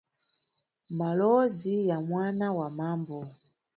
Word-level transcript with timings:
Malowozi 0.97 1.75
ya 1.89 1.97
mwana 2.07 2.47
wa 2.57 2.67
mambo. 2.77 3.19